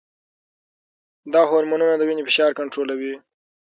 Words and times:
دا 1.33 1.41
هرمونونه 1.51 1.95
د 1.97 2.01
وینې 2.07 2.23
فشار 2.29 2.51
کنټرولوي. 2.59 3.13